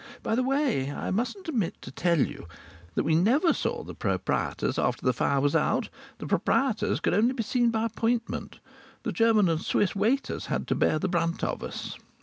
By 0.23 0.33
the 0.33 0.41
way, 0.41 0.89
I 0.91 1.11
mustn't 1.11 1.47
omit 1.47 1.79
to 1.83 1.91
tell 1.91 2.17
you 2.19 2.47
that 2.95 3.03
we 3.03 3.13
never 3.13 3.53
saw 3.53 3.83
the 3.83 3.93
proprietors 3.93 4.79
after 4.79 5.05
the 5.05 5.13
fire 5.13 5.39
was 5.39 5.55
out; 5.55 5.89
the 6.17 6.25
proprietors 6.25 6.99
could 6.99 7.13
only 7.13 7.33
be 7.33 7.43
seen 7.43 7.69
by 7.69 7.85
appointment. 7.85 8.57
The 9.03 9.11
German 9.11 9.47
and 9.47 9.61
Swiss 9.61 9.95
waiters 9.95 10.47
had 10.47 10.65
to 10.69 10.73
bear 10.73 10.97
the 10.97 11.07
brunt 11.07 11.43
of 11.43 11.61
us. 11.61 11.99